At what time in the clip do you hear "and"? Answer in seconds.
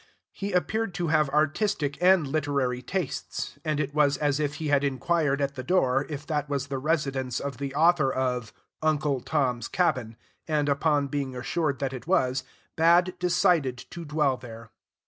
2.01-2.25, 3.63-3.79, 10.47-10.67